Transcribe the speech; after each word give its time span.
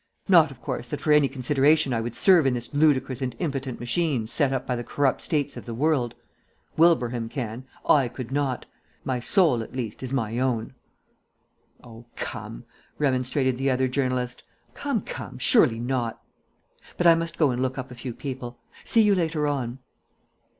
Not, 0.27 0.49
of 0.49 0.63
course, 0.63 0.87
that 0.87 0.99
for 0.99 1.11
any 1.13 1.27
consideration 1.29 1.93
I 1.93 2.01
would 2.01 2.15
serve 2.15 2.47
in 2.47 2.55
this 2.55 2.73
ludicrous 2.73 3.21
and 3.21 3.35
impotent 3.37 3.79
machine 3.79 4.25
set 4.25 4.51
up 4.51 4.65
by 4.65 4.75
the 4.75 4.83
corrupt 4.83 5.21
states 5.21 5.55
of 5.55 5.65
the 5.65 5.75
world. 5.75 6.15
Wilbraham 6.75 7.29
can: 7.29 7.67
I 7.87 8.07
could 8.07 8.31
not. 8.31 8.65
My 9.03 9.19
soul, 9.19 9.61
at 9.61 9.75
least, 9.75 10.01
is 10.01 10.11
my 10.11 10.39
own." 10.39 10.73
"Oh, 11.83 12.05
come," 12.15 12.63
remonstrated 12.97 13.59
the 13.59 13.69
other 13.69 13.87
journalist. 13.87 14.41
"Come, 14.73 15.01
come. 15.01 15.37
Surely 15.37 15.77
not.... 15.79 16.19
But 16.97 17.05
I 17.05 17.13
must 17.13 17.37
go 17.37 17.51
and 17.51 17.61
look 17.61 17.77
up 17.77 17.91
a 17.91 17.93
few 17.93 18.15
people. 18.15 18.57
See 18.83 19.03
you 19.03 19.13
later 19.13 19.45
on." 19.45 19.77